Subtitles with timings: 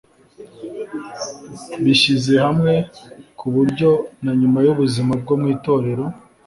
[1.83, 2.73] bishyize hamwe
[3.39, 3.89] ku buryo
[4.23, 6.05] na nyuma y'ubuzima bwo mu itorero